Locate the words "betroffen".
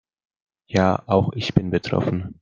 1.69-2.33